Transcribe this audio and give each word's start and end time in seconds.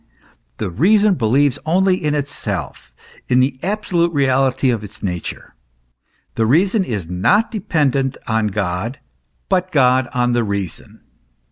the 0.57 0.71
reason 0.71 1.13
believes 1.13 1.59
only 1.63 1.95
in 1.95 2.15
itself, 2.15 2.91
in 3.29 3.39
the 3.39 3.59
absolute 3.61 4.11
reality 4.11 4.71
of 4.71 4.83
its 4.83 5.03
own 5.03 5.09
nature. 5.11 5.53
The 6.33 6.47
reason 6.47 6.83
is 6.83 7.07
not 7.07 7.51
dependent 7.51 8.17
on 8.25 8.47
God, 8.47 8.97
but 9.47 9.71
God 9.71 10.07
on 10.11 10.31
the 10.31 10.43
reason. 10.43 11.01